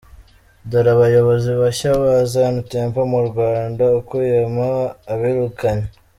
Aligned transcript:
Dore 0.69 0.89
abayobozi 0.95 1.49
bashya 1.61 1.91
ba 2.01 2.13
Zion 2.31 2.55
Temple 2.69 3.03
mu 3.13 3.21
Rwanda 3.29 3.83
ukuyemo 3.99 4.67
abirukanywe. 5.13 5.87